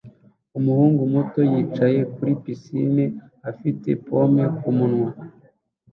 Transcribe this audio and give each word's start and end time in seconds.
Umuhungu 0.57 1.01
muto 1.13 1.39
yicaye 1.51 1.99
kuri 2.13 2.31
pisine 2.43 3.05
afite 3.49 3.89
pome 4.05 4.43
kumunwa 4.57 5.09